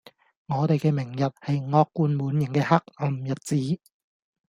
[0.47, 3.79] 我地既明日,係惡貫滿刑既黑暗日子